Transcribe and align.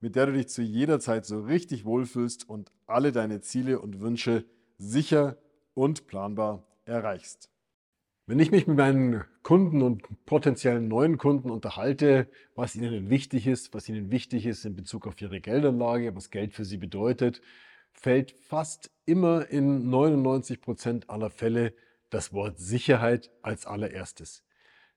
mit 0.00 0.16
der 0.16 0.26
du 0.26 0.32
dich 0.32 0.48
zu 0.48 0.62
jeder 0.62 0.98
Zeit 0.98 1.26
so 1.26 1.40
richtig 1.40 1.84
wohlfühlst 1.84 2.48
und 2.48 2.72
alle 2.86 3.12
deine 3.12 3.40
Ziele 3.40 3.80
und 3.80 4.00
Wünsche 4.00 4.44
sicher 4.78 5.36
und 5.74 6.06
planbar 6.06 6.66
erreichst. 6.84 7.50
Wenn 8.26 8.38
ich 8.38 8.50
mich 8.50 8.66
mit 8.66 8.76
meinen 8.76 9.24
Kunden 9.42 9.82
und 9.82 10.04
potenziellen 10.24 10.88
neuen 10.88 11.18
Kunden 11.18 11.50
unterhalte, 11.50 12.28
was 12.54 12.76
ihnen 12.76 13.10
wichtig 13.10 13.46
ist, 13.46 13.74
was 13.74 13.88
ihnen 13.88 14.10
wichtig 14.10 14.46
ist 14.46 14.64
in 14.64 14.76
Bezug 14.76 15.06
auf 15.06 15.20
ihre 15.20 15.40
Geldanlage, 15.40 16.14
was 16.14 16.30
Geld 16.30 16.54
für 16.54 16.64
sie 16.64 16.76
bedeutet, 16.76 17.42
fällt 17.92 18.32
fast 18.40 18.90
immer 19.04 19.48
in 19.48 19.90
99 19.90 20.60
Prozent 20.60 21.10
aller 21.10 21.30
Fälle 21.30 21.74
das 22.08 22.32
Wort 22.32 22.58
Sicherheit 22.58 23.30
als 23.42 23.66
allererstes. 23.66 24.44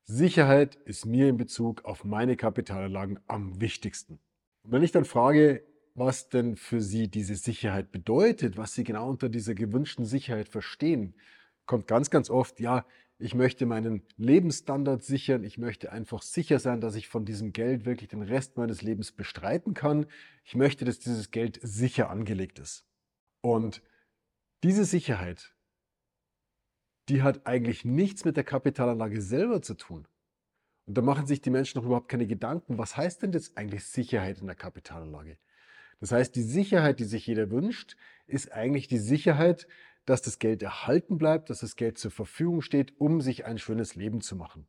Sicherheit 0.03 0.75
ist 0.75 1.05
mir 1.05 1.29
in 1.29 1.37
Bezug 1.37 1.85
auf 1.85 2.03
meine 2.03 2.35
Kapitalanlagen 2.35 3.19
am 3.27 3.59
wichtigsten. 3.59 4.19
Und 4.63 4.71
wenn 4.71 4.83
ich 4.83 4.91
dann 4.91 5.05
frage, 5.05 5.63
was 5.95 6.29
denn 6.29 6.55
für 6.55 6.81
Sie 6.81 7.07
diese 7.07 7.35
Sicherheit 7.35 7.91
bedeutet, 7.91 8.57
was 8.57 8.73
Sie 8.73 8.83
genau 8.83 9.09
unter 9.09 9.29
dieser 9.29 9.53
gewünschten 9.53 10.05
Sicherheit 10.05 10.49
verstehen, 10.49 11.15
kommt 11.65 11.87
ganz, 11.87 12.09
ganz 12.09 12.29
oft, 12.29 12.59
ja, 12.59 12.85
ich 13.19 13.35
möchte 13.35 13.65
meinen 13.65 14.03
Lebensstandard 14.17 15.03
sichern, 15.03 15.43
ich 15.43 15.57
möchte 15.57 15.91
einfach 15.91 16.21
sicher 16.21 16.59
sein, 16.59 16.81
dass 16.81 16.95
ich 16.95 17.07
von 17.07 17.25
diesem 17.25 17.53
Geld 17.53 17.85
wirklich 17.85 18.09
den 18.09 18.23
Rest 18.23 18.57
meines 18.57 18.81
Lebens 18.81 19.11
bestreiten 19.11 19.73
kann. 19.73 20.07
Ich 20.43 20.55
möchte, 20.55 20.83
dass 20.83 20.99
dieses 20.99 21.31
Geld 21.31 21.59
sicher 21.61 22.09
angelegt 22.09 22.59
ist. 22.59 22.85
Und 23.41 23.81
diese 24.63 24.83
Sicherheit, 24.83 25.55
die 27.07 27.21
hat 27.21 27.45
eigentlich 27.45 27.85
nichts 27.85 28.25
mit 28.25 28.35
der 28.35 28.43
Kapitalanlage 28.43 29.21
selber 29.21 29.61
zu 29.61 29.75
tun. 29.75 30.07
Und 30.85 30.97
da 30.97 31.01
machen 31.01 31.25
sich 31.25 31.41
die 31.41 31.49
Menschen 31.49 31.79
noch 31.79 31.85
überhaupt 31.85 32.09
keine 32.09 32.27
Gedanken, 32.27 32.77
was 32.77 32.97
heißt 32.97 33.23
denn 33.23 33.31
jetzt 33.31 33.57
eigentlich 33.57 33.85
Sicherheit 33.85 34.39
in 34.39 34.47
der 34.47 34.55
Kapitalanlage? 34.55 35.37
Das 35.99 36.11
heißt, 36.11 36.35
die 36.35 36.41
Sicherheit, 36.41 36.99
die 36.99 37.05
sich 37.05 37.25
jeder 37.25 37.49
wünscht, 37.49 37.95
ist 38.27 38.51
eigentlich 38.51 38.87
die 38.87 38.97
Sicherheit, 38.97 39.67
dass 40.05 40.21
das 40.21 40.39
Geld 40.39 40.61
erhalten 40.61 41.17
bleibt, 41.17 41.49
dass 41.49 41.59
das 41.59 41.77
Geld 41.77 41.97
zur 41.97 42.11
Verfügung 42.11 42.61
steht, 42.61 42.99
um 42.99 43.21
sich 43.21 43.45
ein 43.45 43.57
schönes 43.57 43.95
Leben 43.95 44.19
zu 44.19 44.35
machen. 44.35 44.67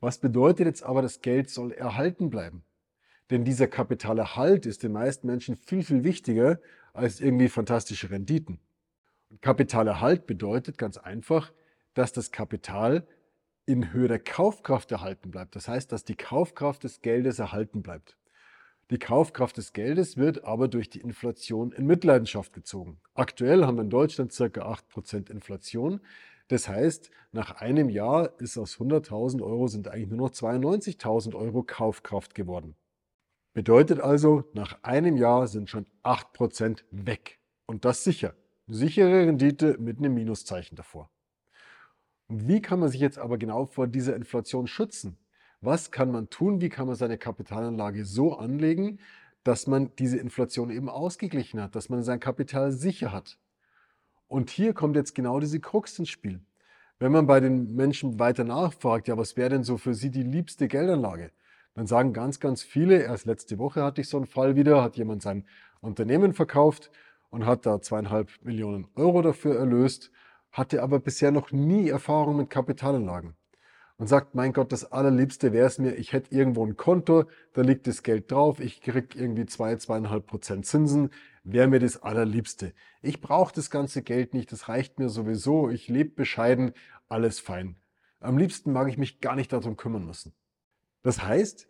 Was 0.00 0.18
bedeutet 0.18 0.66
jetzt 0.66 0.82
aber, 0.82 1.00
das 1.00 1.22
Geld 1.22 1.48
soll 1.48 1.72
erhalten 1.72 2.28
bleiben? 2.28 2.64
Denn 3.30 3.44
dieser 3.44 3.66
Kapitalerhalt 3.66 4.66
ist 4.66 4.82
den 4.82 4.92
meisten 4.92 5.26
Menschen 5.26 5.56
viel, 5.56 5.82
viel 5.82 6.04
wichtiger 6.04 6.60
als 6.92 7.20
irgendwie 7.20 7.48
fantastische 7.48 8.10
Renditen. 8.10 8.60
Und 9.30 9.40
Kapitalerhalt 9.40 10.26
bedeutet 10.26 10.76
ganz 10.76 10.98
einfach, 10.98 11.52
dass 11.94 12.12
das 12.12 12.30
Kapital 12.30 13.06
in 13.66 13.92
Höhe 13.92 14.08
der 14.08 14.18
Kaufkraft 14.18 14.90
erhalten 14.92 15.30
bleibt. 15.30 15.56
Das 15.56 15.68
heißt, 15.68 15.92
dass 15.92 16.04
die 16.04 16.16
Kaufkraft 16.16 16.84
des 16.84 17.00
Geldes 17.00 17.38
erhalten 17.38 17.82
bleibt. 17.82 18.16
Die 18.90 18.98
Kaufkraft 18.98 19.56
des 19.56 19.72
Geldes 19.72 20.16
wird 20.16 20.44
aber 20.44 20.68
durch 20.68 20.90
die 20.90 21.00
Inflation 21.00 21.72
in 21.72 21.86
Mitleidenschaft 21.86 22.52
gezogen. 22.52 23.00
Aktuell 23.14 23.64
haben 23.64 23.78
wir 23.78 23.84
in 23.84 23.90
Deutschland 23.90 24.36
ca. 24.36 24.44
8% 24.44 25.30
Inflation. 25.30 26.00
Das 26.48 26.68
heißt, 26.68 27.10
nach 27.30 27.56
einem 27.62 27.88
Jahr 27.88 28.38
ist 28.38 28.58
aus 28.58 28.76
100.000 28.78 29.42
Euro 29.42 29.68
sind 29.68 29.88
eigentlich 29.88 30.10
nur 30.10 30.28
noch 30.28 30.30
92.000 30.34 31.34
Euro 31.34 31.62
Kaufkraft 31.62 32.34
geworden. 32.34 32.74
Bedeutet 33.54 34.00
also, 34.00 34.44
nach 34.52 34.82
einem 34.82 35.16
Jahr 35.16 35.46
sind 35.46 35.70
schon 35.70 35.86
8% 36.02 36.84
weg. 36.90 37.38
Und 37.66 37.84
das 37.84 38.04
sicher. 38.04 38.34
Sichere 38.66 39.26
Rendite 39.26 39.78
mit 39.78 39.98
einem 39.98 40.14
Minuszeichen 40.14 40.76
davor. 40.76 41.11
Wie 42.34 42.62
kann 42.62 42.80
man 42.80 42.88
sich 42.88 43.00
jetzt 43.00 43.18
aber 43.18 43.36
genau 43.36 43.66
vor 43.66 43.86
dieser 43.86 44.16
Inflation 44.16 44.66
schützen? 44.66 45.18
Was 45.60 45.90
kann 45.90 46.10
man 46.10 46.30
tun? 46.30 46.62
Wie 46.62 46.70
kann 46.70 46.86
man 46.86 46.96
seine 46.96 47.18
Kapitalanlage 47.18 48.06
so 48.06 48.34
anlegen, 48.38 49.00
dass 49.44 49.66
man 49.66 49.94
diese 49.98 50.16
Inflation 50.16 50.70
eben 50.70 50.88
ausgeglichen 50.88 51.60
hat, 51.60 51.76
dass 51.76 51.90
man 51.90 52.02
sein 52.02 52.20
Kapital 52.20 52.72
sicher 52.72 53.12
hat? 53.12 53.38
Und 54.28 54.48
hier 54.48 54.72
kommt 54.72 54.96
jetzt 54.96 55.14
genau 55.14 55.40
diese 55.40 55.60
Krux 55.60 55.98
ins 55.98 56.08
Spiel. 56.08 56.40
Wenn 56.98 57.12
man 57.12 57.26
bei 57.26 57.38
den 57.38 57.74
Menschen 57.74 58.18
weiter 58.18 58.44
nachfragt, 58.44 59.08
ja, 59.08 59.18
was 59.18 59.36
wäre 59.36 59.50
denn 59.50 59.62
so 59.62 59.76
für 59.76 59.92
sie 59.92 60.10
die 60.10 60.22
liebste 60.22 60.68
Geldanlage? 60.68 61.32
Dann 61.74 61.86
sagen 61.86 62.14
ganz, 62.14 62.40
ganz 62.40 62.62
viele, 62.62 63.02
erst 63.02 63.26
letzte 63.26 63.58
Woche 63.58 63.82
hatte 63.82 64.00
ich 64.00 64.08
so 64.08 64.16
einen 64.16 64.26
Fall 64.26 64.56
wieder, 64.56 64.82
hat 64.82 64.96
jemand 64.96 65.20
sein 65.20 65.44
Unternehmen 65.82 66.32
verkauft 66.32 66.90
und 67.28 67.44
hat 67.44 67.66
da 67.66 67.82
zweieinhalb 67.82 68.30
Millionen 68.42 68.88
Euro 68.94 69.20
dafür 69.20 69.58
erlöst 69.58 70.10
hatte 70.52 70.82
aber 70.82 71.00
bisher 71.00 71.32
noch 71.32 71.50
nie 71.50 71.88
Erfahrung 71.88 72.36
mit 72.36 72.50
Kapitalanlagen 72.50 73.34
und 73.96 74.06
sagt, 74.06 74.34
mein 74.34 74.52
Gott, 74.52 74.72
das 74.72 74.90
Allerliebste 74.90 75.52
wäre 75.52 75.66
es 75.66 75.78
mir, 75.78 75.94
ich 75.96 76.12
hätte 76.12 76.34
irgendwo 76.34 76.64
ein 76.66 76.76
Konto, 76.76 77.24
da 77.54 77.62
liegt 77.62 77.86
das 77.86 78.02
Geld 78.02 78.30
drauf, 78.30 78.60
ich 78.60 78.80
kriege 78.80 79.18
irgendwie 79.18 79.46
zwei, 79.46 79.76
zweieinhalb 79.76 80.26
Prozent 80.26 80.66
Zinsen, 80.66 81.10
wäre 81.44 81.68
mir 81.68 81.80
das 81.80 82.02
Allerliebste. 82.02 82.74
Ich 83.00 83.20
brauche 83.20 83.54
das 83.54 83.70
ganze 83.70 84.02
Geld 84.02 84.34
nicht, 84.34 84.52
das 84.52 84.68
reicht 84.68 84.98
mir 84.98 85.08
sowieso, 85.08 85.70
ich 85.70 85.88
lebe 85.88 86.10
bescheiden, 86.10 86.72
alles 87.08 87.40
fein. 87.40 87.76
Am 88.20 88.38
liebsten 88.38 88.72
mag 88.72 88.88
ich 88.88 88.98
mich 88.98 89.20
gar 89.20 89.36
nicht 89.36 89.52
darum 89.52 89.76
kümmern 89.76 90.04
müssen. 90.04 90.32
Das 91.02 91.22
heißt, 91.22 91.66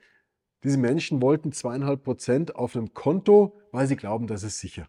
diese 0.65 0.79
Menschen 0.79 1.23
wollten 1.23 1.53
zweieinhalb 1.53 2.05
Prozent 2.05 2.57
auf 2.57 2.77
einem 2.77 2.95
Konto, 2.95 3.59
weil 3.73 3.87
sie 3.87 3.97
glauben, 3.97 4.27
das 4.27 4.43
ist 4.43 4.59
sicher. 4.59 4.89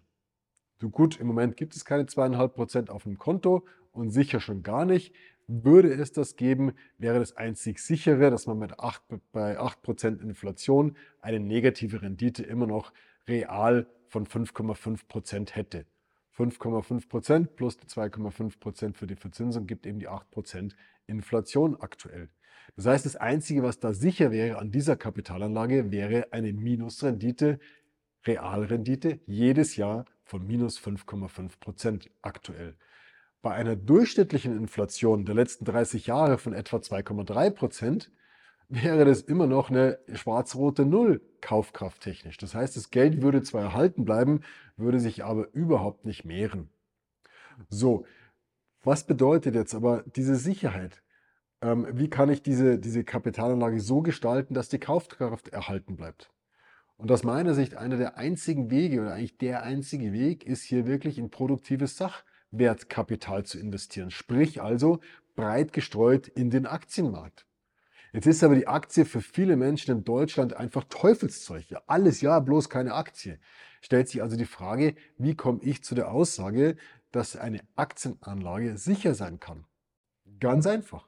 Du 0.79 0.89
gut, 0.89 1.19
im 1.19 1.27
Moment 1.27 1.57
gibt 1.57 1.75
es 1.75 1.85
keine 1.85 2.05
zweieinhalb 2.05 2.55
Prozent 2.55 2.89
auf 2.89 3.05
einem 3.05 3.17
Konto 3.17 3.65
und 3.93 4.09
sicher 4.09 4.39
schon 4.39 4.63
gar 4.63 4.85
nicht. 4.85 5.13
Würde 5.47 5.93
es 5.93 6.11
das 6.11 6.35
geben, 6.35 6.73
wäre 6.97 7.19
das 7.19 7.35
einzig 7.35 7.79
sichere, 7.79 8.29
dass 8.29 8.47
man 8.47 8.59
mit 8.59 8.79
8, 8.79 9.01
bei 9.31 9.59
8% 9.59 10.21
Inflation 10.21 10.97
eine 11.21 11.39
negative 11.39 12.01
Rendite 12.01 12.43
immer 12.43 12.67
noch 12.67 12.93
real 13.27 13.87
von 14.07 14.25
5,5% 14.25 15.53
hätte. 15.53 15.85
5,5% 16.37 17.47
plus 17.55 17.77
die 17.77 17.87
2,5% 17.87 18.95
für 18.95 19.07
die 19.07 19.15
Verzinsung 19.15 19.67
gibt 19.67 19.85
eben 19.85 19.99
die 19.99 20.09
8% 20.09 20.73
Inflation 21.07 21.75
aktuell. 21.79 22.29
Das 22.75 22.85
heißt, 22.85 23.05
das 23.05 23.15
Einzige, 23.15 23.61
was 23.61 23.79
da 23.79 23.93
sicher 23.93 24.31
wäre 24.31 24.57
an 24.57 24.71
dieser 24.71 24.95
Kapitalanlage, 24.95 25.91
wäre 25.91 26.31
eine 26.31 26.53
Minusrendite, 26.53 27.59
Realrendite 28.25 29.19
jedes 29.25 29.75
Jahr 29.75 30.05
von 30.23 30.47
minus 30.47 30.79
5,5% 30.79 32.09
aktuell. 32.21 32.77
Bei 33.43 33.53
einer 33.55 33.75
durchschnittlichen 33.75 34.57
Inflation 34.57 35.25
der 35.25 35.35
letzten 35.35 35.65
30 35.65 36.07
Jahre 36.07 36.37
von 36.37 36.53
etwa 36.53 36.77
2,3 36.77 37.49
Prozent 37.49 38.09
wäre 38.69 39.03
das 39.03 39.21
immer 39.21 39.47
noch 39.47 39.69
eine 39.69 39.99
schwarz-rote 40.13 40.85
Null 40.85 41.21
kaufkrafttechnisch. 41.41 42.37
Das 42.37 42.55
heißt, 42.55 42.77
das 42.77 42.89
Geld 42.89 43.21
würde 43.21 43.43
zwar 43.43 43.61
erhalten 43.61 44.05
bleiben, 44.05 44.43
würde 44.77 45.01
sich 45.01 45.25
aber 45.25 45.53
überhaupt 45.53 46.05
nicht 46.05 46.23
mehren. 46.23 46.69
So, 47.67 48.05
was 48.81 49.05
bedeutet 49.05 49.55
jetzt 49.55 49.75
aber 49.75 50.05
diese 50.15 50.37
Sicherheit? 50.37 51.03
Ähm, 51.61 51.85
wie 51.91 52.09
kann 52.09 52.29
ich 52.29 52.43
diese, 52.43 52.79
diese 52.79 53.03
Kapitalanlage 53.03 53.81
so 53.81 54.01
gestalten, 54.01 54.53
dass 54.53 54.69
die 54.69 54.79
Kaufkraft 54.79 55.49
erhalten 55.49 55.97
bleibt? 55.97 56.31
Und 56.95 57.11
aus 57.11 57.25
meiner 57.25 57.53
Sicht 57.53 57.75
einer 57.75 57.97
der 57.97 58.15
einzigen 58.15 58.71
Wege 58.71 59.01
oder 59.01 59.15
eigentlich 59.15 59.37
der 59.37 59.63
einzige 59.63 60.13
Weg 60.13 60.45
ist 60.45 60.63
hier 60.63 60.87
wirklich 60.87 61.17
in 61.17 61.29
produktives 61.29 61.97
Sach 61.97 62.23
Wertkapital 62.53 63.45
zu 63.45 63.59
investieren, 63.59 64.11
sprich 64.11 64.61
also 64.61 64.99
breit 65.35 65.73
gestreut 65.73 66.27
in 66.27 66.49
den 66.49 66.65
Aktienmarkt. 66.65 67.45
Jetzt 68.13 68.27
ist 68.27 68.43
aber 68.43 68.53
die 68.55 68.67
Aktie 68.67 69.05
für 69.05 69.21
viele 69.21 69.55
Menschen 69.55 69.97
in 69.97 70.03
Deutschland 70.03 70.53
einfach 70.55 70.83
Teufelszeug. 70.83 71.67
Ja, 71.69 71.81
alles 71.87 72.21
ja, 72.21 72.39
bloß 72.39 72.69
keine 72.69 72.93
Aktie. 72.93 73.39
Stellt 73.81 74.07
sich 74.07 74.21
also 74.21 74.37
die 74.37 74.45
Frage, 74.45 74.95
wie 75.17 75.35
komme 75.35 75.59
ich 75.63 75.83
zu 75.83 75.95
der 75.95 76.11
Aussage, 76.11 76.77
dass 77.11 77.35
eine 77.35 77.61
Aktienanlage 77.75 78.77
sicher 78.77 79.15
sein 79.15 79.39
kann? 79.39 79.65
Ganz 80.39 80.67
einfach. 80.67 81.07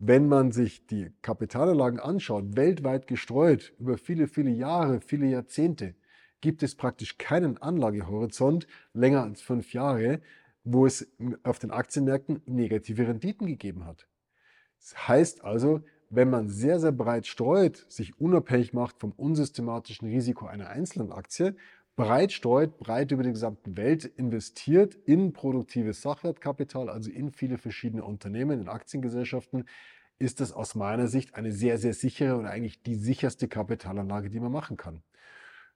Wenn 0.00 0.26
man 0.26 0.50
sich 0.50 0.86
die 0.88 1.12
Kapitalanlagen 1.22 2.00
anschaut, 2.00 2.56
weltweit 2.56 3.06
gestreut, 3.06 3.72
über 3.78 3.96
viele, 3.96 4.26
viele 4.26 4.50
Jahre, 4.50 5.00
viele 5.00 5.26
Jahrzehnte, 5.26 5.94
gibt 6.40 6.62
es 6.62 6.74
praktisch 6.74 7.18
keinen 7.18 7.58
Anlagehorizont 7.58 8.66
länger 8.92 9.22
als 9.22 9.40
fünf 9.40 9.72
Jahre, 9.72 10.20
wo 10.64 10.86
es 10.86 11.10
auf 11.42 11.58
den 11.58 11.70
Aktienmärkten 11.70 12.42
negative 12.46 13.06
Renditen 13.06 13.46
gegeben 13.46 13.84
hat. 13.84 14.06
Das 14.78 15.08
heißt 15.08 15.44
also, 15.44 15.82
wenn 16.10 16.30
man 16.30 16.48
sehr, 16.48 16.78
sehr 16.78 16.92
breit 16.92 17.26
streut, 17.26 17.84
sich 17.88 18.20
unabhängig 18.20 18.72
macht 18.72 18.98
vom 19.00 19.12
unsystematischen 19.12 20.08
Risiko 20.08 20.46
einer 20.46 20.68
einzelnen 20.68 21.12
Aktie, 21.12 21.56
breit 21.96 22.32
streut, 22.32 22.78
breit 22.78 23.10
über 23.12 23.22
die 23.22 23.30
gesamte 23.30 23.76
Welt 23.76 24.04
investiert 24.04 24.94
in 24.94 25.32
produktives 25.32 26.02
Sachwertkapital, 26.02 26.88
also 26.88 27.10
in 27.10 27.30
viele 27.30 27.58
verschiedene 27.58 28.04
Unternehmen, 28.04 28.60
in 28.60 28.68
Aktiengesellschaften, 28.68 29.64
ist 30.18 30.40
es 30.40 30.52
aus 30.52 30.74
meiner 30.74 31.08
Sicht 31.08 31.34
eine 31.34 31.52
sehr, 31.52 31.78
sehr 31.78 31.94
sichere 31.94 32.36
und 32.36 32.46
eigentlich 32.46 32.82
die 32.82 32.94
sicherste 32.94 33.48
Kapitalanlage, 33.48 34.30
die 34.30 34.40
man 34.40 34.52
machen 34.52 34.76
kann. 34.76 35.02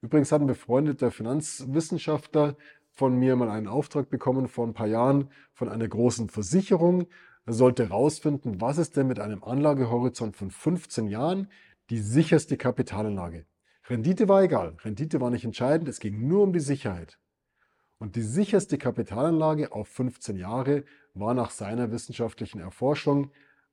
Übrigens 0.01 0.31
hat 0.31 0.41
ein 0.41 0.47
befreundeter 0.47 1.11
Finanzwissenschaftler 1.11 2.57
von 2.93 3.17
mir 3.17 3.37
mal 3.37 3.51
einen 3.51 3.69
Auftrag 3.69 4.11
bekommen 4.11 4.49
vor 4.49 4.67
ein 4.67 4.75
paar 4.75 4.87
Jahren 4.87 5.31
von 5.53 5.69
einer 5.69 5.89
großen 5.89 6.29
Versicherung. 6.29 7.07
Er 7.47 7.53
sollte 7.53 7.89
herausfinden, 7.89 8.61
was 8.61 8.79
ist 8.79 8.97
denn 8.97 9.09
mit 9.09 9.19
einem 9.21 9.43
Anlagehorizont 9.43 10.37
von 10.37 10.51
15 10.51 11.07
Jahren 11.09 11.49
die 11.91 11.99
sicherste 11.99 12.57
Kapitalanlage. 12.57 13.47
Rendite 13.89 14.29
war 14.29 14.43
egal, 14.43 14.77
Rendite 14.85 15.21
war 15.21 15.31
nicht 15.31 15.45
entscheidend, 15.45 15.89
es 15.89 16.01
ging 16.01 16.29
nur 16.29 16.43
um 16.43 16.53
die 16.53 16.61
Sicherheit. 16.61 17.19
Und 17.99 18.17
die 18.17 18.23
sicherste 18.23 18.79
Kapitalanlage 18.79 19.73
auf 19.73 19.89
15 19.89 20.37
Jahre 20.37 20.85
war 21.15 21.35
nach 21.35 21.51
seiner 21.51 21.91
wissenschaftlichen 21.91 22.61
Erforschung 22.61 23.31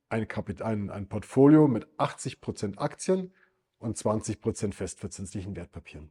ein, 0.08 0.26
ein, 0.60 0.90
ein 0.90 1.08
Portfolio 1.08 1.68
mit 1.68 1.86
80% 1.98 2.78
Aktien 2.78 3.32
und 3.78 3.96
20% 3.96 4.72
festverzinslichen 4.72 5.54
Wertpapieren. 5.54 6.10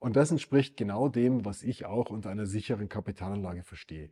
Und 0.00 0.16
das 0.16 0.30
entspricht 0.30 0.78
genau 0.78 1.08
dem, 1.08 1.44
was 1.44 1.62
ich 1.62 1.84
auch 1.84 2.08
unter 2.10 2.30
einer 2.30 2.46
sicheren 2.46 2.88
Kapitalanlage 2.88 3.62
verstehe. 3.62 4.08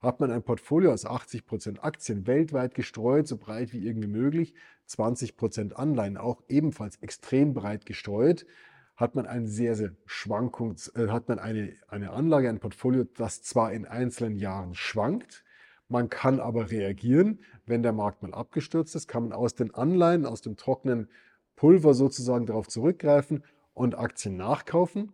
Hat 0.00 0.20
man 0.20 0.30
ein 0.30 0.44
Portfolio 0.44 0.92
aus 0.92 1.04
80% 1.04 1.80
Aktien 1.80 2.26
weltweit 2.28 2.74
gestreut, 2.74 3.26
so 3.26 3.36
breit 3.36 3.72
wie 3.72 3.84
irgendwie 3.84 4.08
möglich, 4.08 4.54
20% 4.88 5.72
Anleihen 5.74 6.16
auch 6.16 6.42
ebenfalls 6.48 6.96
extrem 7.02 7.54
breit 7.54 7.86
gestreut, 7.86 8.46
hat 8.94 9.16
man 9.16 9.26
ein 9.26 9.48
sehr, 9.48 9.74
sehr 9.74 9.92
Schwankungs, 10.06 10.88
äh, 10.94 11.08
hat 11.08 11.28
man 11.28 11.40
eine, 11.40 11.74
eine 11.88 12.10
Anlage, 12.10 12.48
ein 12.48 12.60
Portfolio, 12.60 13.04
das 13.04 13.42
zwar 13.42 13.72
in 13.72 13.84
einzelnen 13.84 14.36
Jahren 14.36 14.74
schwankt, 14.74 15.44
man 15.88 16.08
kann 16.08 16.38
aber 16.38 16.70
reagieren, 16.70 17.40
wenn 17.66 17.82
der 17.82 17.92
Markt 17.92 18.22
mal 18.22 18.32
abgestürzt 18.32 18.94
ist, 18.94 19.08
kann 19.08 19.24
man 19.24 19.32
aus 19.32 19.54
den 19.54 19.74
Anleihen, 19.74 20.24
aus 20.24 20.40
dem 20.40 20.56
trockenen 20.56 21.08
Pulver 21.56 21.94
sozusagen 21.94 22.46
darauf 22.46 22.68
zurückgreifen 22.68 23.44
und 23.74 23.98
Aktien 23.98 24.36
nachkaufen 24.36 25.12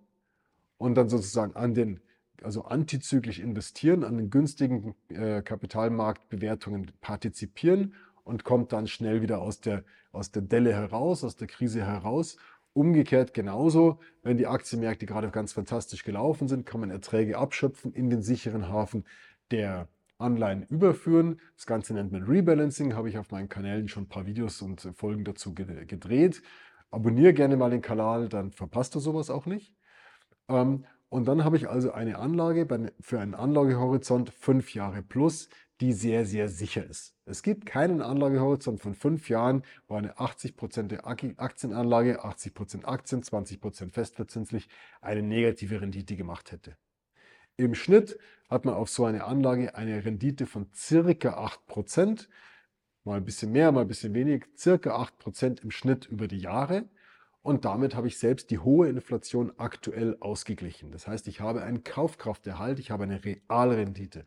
und 0.79 0.95
dann 0.95 1.09
sozusagen 1.09 1.55
an 1.57 1.75
den, 1.75 2.01
also 2.43 2.65
antizyklisch 2.65 3.41
investieren, 3.41 4.05
an 4.05 4.17
den 4.17 4.31
günstigen 4.31 4.95
äh, 5.09 5.43
Kapitalmarktbewertungen 5.43 6.93
partizipieren 7.01 7.95
und 8.25 8.45
kommt 8.45 8.73
dann 8.73 8.87
schnell 8.87 9.23
wieder 9.23 9.41
aus 9.41 9.61
der, 9.61 9.85
aus 10.13 10.31
der 10.31 10.43
Delle 10.43 10.73
heraus, 10.73 11.25
aus 11.25 11.37
der 11.37 11.49
Krise 11.49 11.85
heraus. 11.85 12.37
Umgekehrt 12.73 13.35
genauso, 13.35 13.99
wenn 14.23 14.39
die 14.39 14.47
Aktienmärkte 14.47 15.07
gerade 15.07 15.31
ganz 15.31 15.53
fantastisch 15.53 16.05
gelaufen 16.05 16.47
sind, 16.47 16.65
kann 16.65 16.81
man 16.81 16.91
Erträge 16.91 17.37
abschöpfen 17.37 17.93
in 17.93 18.09
den 18.09 18.23
sicheren 18.23 18.69
Hafen 18.69 19.05
der 19.51 19.89
Anleihen 20.19 20.65
überführen. 20.65 21.41
Das 21.57 21.67
Ganze 21.67 21.95
nennt 21.95 22.13
man 22.13 22.25
Rebalancing, 22.25 22.95
habe 22.95 23.09
ich 23.09 23.19
auf 23.19 23.31
meinen 23.31 23.49
Kanälen 23.49 23.89
schon 23.89 24.05
ein 24.05 24.09
paar 24.09 24.27
Videos 24.27 24.63
und 24.63 24.81
Folgen 24.95 25.25
dazu 25.25 25.55
gedreht. 25.55 26.43
Abonniere 26.91 27.33
gerne 27.35 27.57
mal 27.57 27.71
den 27.71 27.83
Kanal, 27.83 28.29
dann 28.29 28.53
verpasst 28.53 28.95
du 28.95 29.01
sowas 29.01 29.31
auch 29.31 29.47
nicht. 29.47 29.75
Ähm, 30.49 30.85
und 31.11 31.27
dann 31.27 31.45
habe 31.45 31.57
ich 31.57 31.69
also 31.69 31.93
eine 31.93 32.19
Anlage 32.19 32.67
für 33.01 33.21
einen 33.21 33.35
Anlagehorizont 33.35 34.31
fünf 34.31 34.75
Jahre 34.75 35.03
plus, 35.03 35.49
die 35.81 35.93
sehr, 35.93 36.27
sehr 36.27 36.49
sicher 36.49 36.85
ist. 36.85 37.15
Es 37.25 37.43
gibt 37.43 37.65
keinen 37.67 38.03
Anlagehorizont 38.03 38.81
von 38.81 38.95
fünf 38.95 39.29
Jahren, 39.29 39.63
wo 39.87 39.95
eine 39.95 40.17
80% 40.17 41.05
Aktienanlage, 41.39 42.25
80% 42.25 42.85
Aktien, 42.85 43.23
20% 43.23 43.93
festverzinslich 43.93 44.69
eine 45.01 45.23
negative 45.23 45.81
Rendite 45.81 46.17
gemacht 46.17 46.53
hätte. 46.53 46.77
Im 47.57 47.75
Schnitt 47.75 48.19
hat 48.49 48.65
man 48.65 48.75
auf 48.75 48.89
so 48.89 49.05
eine 49.05 49.25
Anlage 49.25 49.75
eine 49.75 50.05
Rendite 50.05 50.47
von 50.47 50.69
circa 50.75 51.45
8%, 51.45 52.29
mal 53.05 53.17
ein 53.17 53.25
bisschen 53.25 53.53
mehr, 53.53 53.73
mal 53.73 53.83
ein 53.83 53.89
bisschen 53.89 54.15
weniger, 54.15 54.47
circa 54.57 54.97
8% 54.97 55.63
im 55.63 55.71
Schnitt 55.71 56.07
über 56.07 56.29
die 56.29 56.39
Jahre. 56.39 56.89
Und 57.43 57.65
damit 57.65 57.95
habe 57.95 58.09
ich 58.09 58.19
selbst 58.19 58.51
die 58.51 58.59
hohe 58.59 58.89
Inflation 58.89 59.53
aktuell 59.57 60.17
ausgeglichen. 60.21 60.91
Das 60.91 61.07
heißt, 61.07 61.29
ich 61.29 61.41
habe 61.41 61.63
einen 61.63 61.85
Kaufkrafterhalt, 61.85 62.79
ich 62.79 62.91
habe 62.91 63.05
eine 63.05 63.25
Realrendite. 63.25 64.27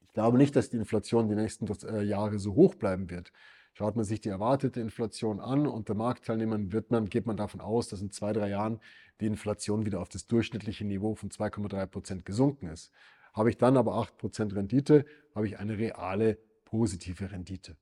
Ich 0.00 0.12
glaube 0.12 0.38
nicht, 0.38 0.54
dass 0.56 0.70
die 0.70 0.76
Inflation 0.76 1.28
die 1.28 1.34
nächsten 1.34 1.66
äh, 1.86 2.02
Jahre 2.02 2.38
so 2.38 2.54
hoch 2.54 2.74
bleiben 2.74 3.10
wird. 3.10 3.32
Schaut 3.74 3.96
man 3.96 4.04
sich 4.04 4.20
die 4.20 4.28
erwartete 4.28 4.80
Inflation 4.80 5.40
an 5.40 5.66
unter 5.66 5.94
Marktteilnehmern, 5.94 6.72
wird 6.72 6.90
man, 6.90 7.08
geht 7.08 7.26
man 7.26 7.38
davon 7.38 7.60
aus, 7.60 7.88
dass 7.88 8.02
in 8.02 8.10
zwei, 8.10 8.34
drei 8.34 8.50
Jahren 8.50 8.80
die 9.20 9.26
Inflation 9.26 9.86
wieder 9.86 10.00
auf 10.00 10.10
das 10.10 10.26
durchschnittliche 10.26 10.84
Niveau 10.84 11.14
von 11.14 11.30
2,3 11.30 11.86
Prozent 11.86 12.24
gesunken 12.26 12.66
ist. 12.68 12.92
Habe 13.32 13.48
ich 13.48 13.56
dann 13.56 13.78
aber 13.78 13.94
8 13.94 14.18
Prozent 14.18 14.54
Rendite, 14.54 15.06
habe 15.34 15.46
ich 15.46 15.58
eine 15.58 15.78
reale 15.78 16.38
positive 16.66 17.32
Rendite. 17.32 17.76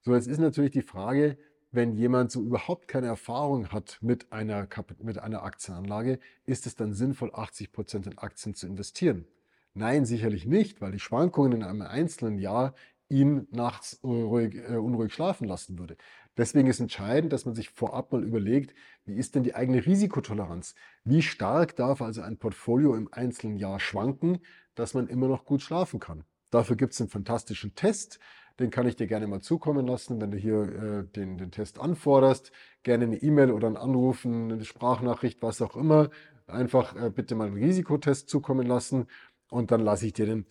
So, 0.00 0.14
jetzt 0.14 0.26
ist 0.26 0.38
natürlich 0.38 0.70
die 0.70 0.82
Frage, 0.82 1.36
wenn 1.72 1.94
jemand 1.94 2.30
so 2.30 2.42
überhaupt 2.42 2.86
keine 2.86 3.06
Erfahrung 3.08 3.68
hat 3.68 3.98
mit 4.02 4.30
einer, 4.32 4.68
mit 5.02 5.18
einer 5.18 5.42
Aktienanlage, 5.42 6.20
ist 6.44 6.66
es 6.66 6.76
dann 6.76 6.92
sinnvoll, 6.92 7.30
80 7.34 7.72
Prozent 7.72 8.06
in 8.06 8.18
Aktien 8.18 8.54
zu 8.54 8.66
investieren? 8.66 9.26
Nein, 9.74 10.04
sicherlich 10.04 10.46
nicht, 10.46 10.82
weil 10.82 10.92
die 10.92 11.00
Schwankungen 11.00 11.52
in 11.52 11.62
einem 11.62 11.82
einzelnen 11.82 12.38
Jahr 12.38 12.74
ihn 13.08 13.46
nachts 13.50 13.94
unruhig, 13.94 14.54
äh, 14.54 14.76
unruhig 14.76 15.12
schlafen 15.12 15.48
lassen 15.48 15.78
würde. 15.78 15.96
Deswegen 16.36 16.68
ist 16.68 16.80
entscheidend, 16.80 17.32
dass 17.32 17.44
man 17.44 17.54
sich 17.54 17.70
vorab 17.70 18.12
mal 18.12 18.22
überlegt, 18.22 18.74
wie 19.04 19.16
ist 19.16 19.34
denn 19.34 19.42
die 19.42 19.54
eigene 19.54 19.84
Risikotoleranz? 19.84 20.74
Wie 21.04 21.22
stark 21.22 21.76
darf 21.76 22.00
also 22.00 22.22
ein 22.22 22.38
Portfolio 22.38 22.94
im 22.94 23.12
einzelnen 23.12 23.56
Jahr 23.56 23.80
schwanken, 23.80 24.40
dass 24.74 24.94
man 24.94 25.08
immer 25.08 25.28
noch 25.28 25.44
gut 25.44 25.62
schlafen 25.62 26.00
kann? 26.00 26.24
Dafür 26.50 26.76
gibt 26.76 26.92
es 26.92 27.00
einen 27.00 27.10
fantastischen 27.10 27.74
Test, 27.74 28.18
den 28.58 28.70
kann 28.70 28.86
ich 28.86 28.96
dir 28.96 29.06
gerne 29.06 29.26
mal 29.26 29.40
zukommen 29.40 29.86
lassen, 29.86 30.20
wenn 30.20 30.30
du 30.30 30.38
hier 30.38 30.62
äh, 30.62 31.04
den, 31.04 31.38
den 31.38 31.50
Test 31.50 31.78
anforderst. 31.78 32.52
Gerne 32.82 33.04
eine 33.04 33.16
E-Mail 33.16 33.50
oder 33.50 33.66
einen 33.66 33.76
Anruf, 33.76 34.24
eine 34.24 34.64
Sprachnachricht, 34.64 35.42
was 35.42 35.62
auch 35.62 35.76
immer. 35.76 36.10
Einfach 36.46 36.96
äh, 36.96 37.10
bitte 37.10 37.34
mal 37.34 37.46
einen 37.46 37.56
Risikotest 37.56 38.28
zukommen 38.28 38.66
lassen 38.66 39.06
und 39.50 39.70
dann 39.70 39.80
lasse 39.80 40.06
ich 40.06 40.12
dir 40.12 40.26
den 40.26 40.46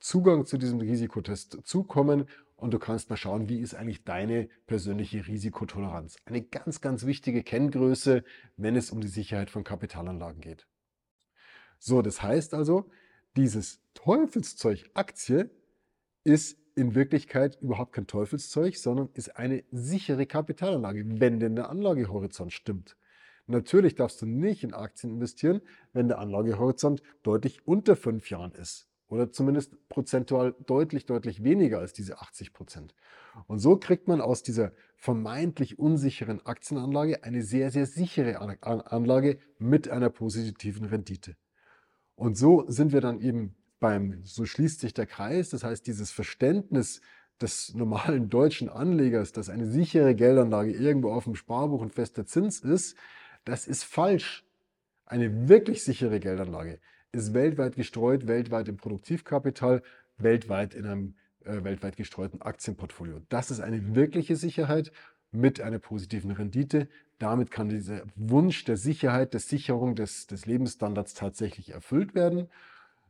Zugang 0.00 0.44
zu 0.44 0.58
diesem 0.58 0.80
Risikotest 0.80 1.58
zukommen 1.64 2.26
und 2.56 2.72
du 2.72 2.78
kannst 2.78 3.10
mal 3.10 3.16
schauen, 3.16 3.48
wie 3.48 3.60
ist 3.60 3.74
eigentlich 3.74 4.04
deine 4.04 4.48
persönliche 4.66 5.26
Risikotoleranz. 5.26 6.16
Eine 6.24 6.42
ganz, 6.42 6.80
ganz 6.80 7.04
wichtige 7.04 7.42
Kenngröße, 7.42 8.24
wenn 8.56 8.76
es 8.76 8.90
um 8.90 9.00
die 9.00 9.08
Sicherheit 9.08 9.50
von 9.50 9.64
Kapitalanlagen 9.64 10.40
geht. 10.40 10.66
So, 11.78 12.02
das 12.02 12.22
heißt 12.22 12.54
also, 12.54 12.90
dieses 13.36 13.80
Teufelszeug 13.94 14.90
Aktie 14.94 15.50
ist 16.24 16.58
in 16.76 16.94
Wirklichkeit 16.94 17.58
überhaupt 17.60 17.92
kein 17.92 18.06
Teufelszeug, 18.06 18.76
sondern 18.76 19.08
ist 19.14 19.36
eine 19.36 19.64
sichere 19.72 20.26
Kapitalanlage, 20.26 21.04
wenn 21.20 21.40
denn 21.40 21.56
der 21.56 21.70
Anlagehorizont 21.70 22.52
stimmt. 22.52 22.96
Natürlich 23.46 23.94
darfst 23.94 24.20
du 24.22 24.26
nicht 24.26 24.62
in 24.62 24.74
Aktien 24.74 25.14
investieren, 25.14 25.62
wenn 25.92 26.08
der 26.08 26.18
Anlagehorizont 26.18 27.02
deutlich 27.22 27.66
unter 27.66 27.96
fünf 27.96 28.28
Jahren 28.30 28.52
ist 28.52 28.88
oder 29.08 29.32
zumindest 29.32 29.88
prozentual 29.88 30.54
deutlich, 30.66 31.06
deutlich 31.06 31.42
weniger 31.42 31.78
als 31.78 31.92
diese 31.92 32.18
80 32.18 32.52
Prozent. 32.52 32.94
Und 33.46 33.60
so 33.60 33.76
kriegt 33.76 34.08
man 34.08 34.20
aus 34.20 34.42
dieser 34.42 34.72
vermeintlich 34.96 35.78
unsicheren 35.78 36.44
Aktienanlage 36.44 37.22
eine 37.22 37.42
sehr, 37.42 37.70
sehr 37.70 37.86
sichere 37.86 38.40
Anlage 38.40 39.38
mit 39.58 39.88
einer 39.88 40.10
positiven 40.10 40.86
Rendite. 40.86 41.36
Und 42.16 42.36
so 42.36 42.64
sind 42.68 42.92
wir 42.92 43.00
dann 43.00 43.20
eben 43.20 43.54
beim, 43.86 44.18
so 44.24 44.44
schließt 44.44 44.80
sich 44.80 44.94
der 44.94 45.06
Kreis, 45.06 45.50
das 45.50 45.62
heißt 45.62 45.86
dieses 45.86 46.10
Verständnis 46.10 47.00
des 47.40 47.72
normalen 47.74 48.28
deutschen 48.28 48.68
Anlegers, 48.68 49.30
dass 49.30 49.48
eine 49.48 49.64
sichere 49.64 50.16
Geldanlage 50.16 50.72
irgendwo 50.72 51.12
auf 51.12 51.22
dem 51.22 51.36
Sparbuch 51.36 51.82
ein 51.82 51.92
fester 51.92 52.26
Zins 52.26 52.58
ist, 52.58 52.96
das 53.44 53.68
ist 53.68 53.84
falsch. 53.84 54.44
Eine 55.04 55.48
wirklich 55.48 55.84
sichere 55.84 56.18
Geldanlage 56.18 56.80
ist 57.12 57.32
weltweit 57.32 57.76
gestreut, 57.76 58.26
weltweit 58.26 58.66
im 58.66 58.76
Produktivkapital, 58.76 59.84
weltweit 60.18 60.74
in 60.74 60.84
einem 60.84 61.14
äh, 61.44 61.62
weltweit 61.62 61.96
gestreuten 61.96 62.42
Aktienportfolio. 62.42 63.20
Das 63.28 63.52
ist 63.52 63.60
eine 63.60 63.94
wirkliche 63.94 64.34
Sicherheit 64.34 64.90
mit 65.30 65.60
einer 65.60 65.78
positiven 65.78 66.32
Rendite. 66.32 66.88
Damit 67.20 67.52
kann 67.52 67.68
dieser 67.68 68.02
Wunsch 68.16 68.64
der 68.64 68.78
Sicherheit, 68.78 69.32
der 69.32 69.40
Sicherung 69.40 69.94
des, 69.94 70.26
des 70.26 70.44
Lebensstandards 70.44 71.14
tatsächlich 71.14 71.70
erfüllt 71.70 72.16
werden. 72.16 72.48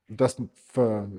Das 0.09 0.41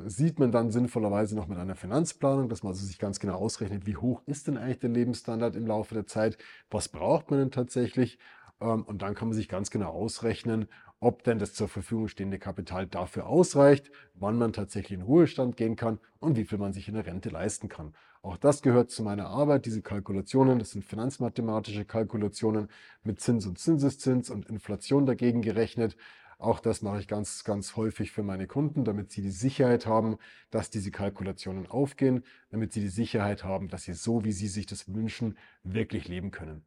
sieht 0.05 0.39
man 0.39 0.51
dann 0.51 0.71
sinnvollerweise 0.71 1.35
noch 1.35 1.47
mit 1.47 1.57
einer 1.57 1.75
Finanzplanung, 1.75 2.47
dass 2.47 2.63
man 2.63 2.71
also 2.71 2.85
sich 2.85 2.99
ganz 2.99 3.19
genau 3.19 3.35
ausrechnet, 3.35 3.85
wie 3.85 3.97
hoch 3.97 4.21
ist 4.25 4.47
denn 4.47 4.57
eigentlich 4.57 4.79
der 4.79 4.89
Lebensstandard 4.89 5.55
im 5.57 5.67
Laufe 5.67 5.93
der 5.93 6.07
Zeit, 6.07 6.37
was 6.69 6.87
braucht 6.87 7.29
man 7.29 7.39
denn 7.39 7.51
tatsächlich 7.51 8.17
ähm, 8.61 8.83
und 8.83 9.01
dann 9.01 9.15
kann 9.15 9.27
man 9.27 9.35
sich 9.35 9.49
ganz 9.49 9.71
genau 9.71 9.89
ausrechnen, 9.89 10.67
ob 10.99 11.23
denn 11.23 11.37
das 11.37 11.53
zur 11.53 11.67
Verfügung 11.67 12.07
stehende 12.07 12.39
Kapital 12.39 12.87
dafür 12.87 13.27
ausreicht, 13.27 13.91
wann 14.15 14.37
man 14.37 14.53
tatsächlich 14.53 14.97
in 14.97 15.05
Ruhestand 15.05 15.57
gehen 15.57 15.75
kann 15.75 15.99
und 16.19 16.37
wie 16.37 16.45
viel 16.45 16.57
man 16.57 16.73
sich 16.73 16.87
in 16.87 16.95
der 16.95 17.05
Rente 17.05 17.29
leisten 17.29 17.69
kann. 17.69 17.93
Auch 18.23 18.37
das 18.37 18.61
gehört 18.61 18.89
zu 18.89 19.03
meiner 19.03 19.27
Arbeit, 19.27 19.65
diese 19.65 19.81
Kalkulationen, 19.81 20.59
das 20.59 20.71
sind 20.71 20.83
finanzmathematische 20.83 21.85
Kalkulationen 21.85 22.67
mit 23.03 23.21
Zins 23.21 23.45
und 23.45 23.59
Zinseszins 23.59 24.29
und 24.29 24.49
Inflation 24.49 25.05
dagegen 25.05 25.41
gerechnet. 25.41 25.95
Auch 26.39 26.59
das 26.59 26.83
mache 26.83 26.99
ich 26.99 27.07
ganz, 27.07 27.43
ganz 27.43 27.75
häufig 27.75 28.11
für 28.11 28.21
meine 28.21 28.45
Kunden, 28.45 28.85
damit 28.85 29.11
sie 29.11 29.21
die 29.21 29.31
Sicherheit 29.31 29.87
haben, 29.87 30.17
dass 30.51 30.69
diese 30.69 30.91
Kalkulationen 30.91 31.65
aufgehen, 31.65 32.23
damit 32.51 32.73
sie 32.73 32.81
die 32.81 32.89
Sicherheit 32.89 33.43
haben, 33.43 33.69
dass 33.69 33.83
sie 33.83 33.93
so, 33.93 34.23
wie 34.23 34.31
sie 34.31 34.47
sich 34.47 34.67
das 34.67 34.93
wünschen, 34.93 35.37
wirklich 35.63 36.07
leben 36.07 36.29
können. 36.29 36.63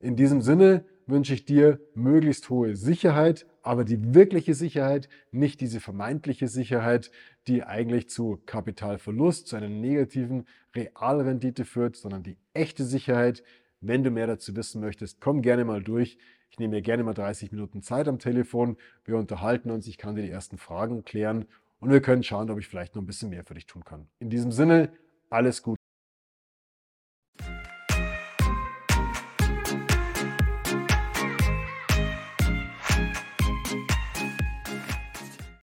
In 0.00 0.14
diesem 0.14 0.42
Sinne 0.42 0.84
wünsche 1.06 1.34
ich 1.34 1.44
dir 1.44 1.80
möglichst 1.94 2.50
hohe 2.50 2.76
Sicherheit, 2.76 3.46
aber 3.62 3.84
die 3.84 4.14
wirkliche 4.14 4.54
Sicherheit, 4.54 5.08
nicht 5.32 5.60
diese 5.60 5.80
vermeintliche 5.80 6.46
Sicherheit, 6.46 7.10
die 7.48 7.64
eigentlich 7.64 8.08
zu 8.08 8.40
Kapitalverlust, 8.46 9.48
zu 9.48 9.56
einer 9.56 9.68
negativen 9.68 10.46
Realrendite 10.74 11.64
führt, 11.64 11.96
sondern 11.96 12.22
die 12.22 12.36
echte 12.52 12.84
Sicherheit. 12.84 13.42
Wenn 13.80 14.02
du 14.02 14.10
mehr 14.10 14.26
dazu 14.26 14.56
wissen 14.56 14.80
möchtest, 14.80 15.20
komm 15.20 15.42
gerne 15.42 15.64
mal 15.64 15.82
durch. 15.82 16.18
Ich 16.50 16.58
nehme 16.58 16.76
mir 16.76 16.82
gerne 16.82 17.04
mal 17.04 17.14
30 17.14 17.52
Minuten 17.52 17.82
Zeit 17.82 18.08
am 18.08 18.18
Telefon. 18.18 18.76
Wir 19.04 19.16
unterhalten 19.16 19.70
uns, 19.70 19.86
ich 19.86 19.98
kann 19.98 20.16
dir 20.16 20.22
die 20.22 20.30
ersten 20.30 20.58
Fragen 20.58 21.04
klären 21.04 21.46
und 21.78 21.90
wir 21.90 22.00
können 22.00 22.22
schauen, 22.22 22.50
ob 22.50 22.58
ich 22.58 22.66
vielleicht 22.66 22.94
noch 22.94 23.02
ein 23.02 23.06
bisschen 23.06 23.30
mehr 23.30 23.44
für 23.44 23.54
dich 23.54 23.66
tun 23.66 23.84
kann. 23.84 24.08
In 24.18 24.30
diesem 24.30 24.50
Sinne, 24.50 24.90
alles 25.30 25.62
Gute. 25.62 25.77